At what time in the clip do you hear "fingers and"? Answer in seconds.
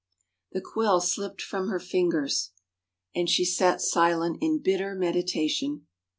1.79-3.29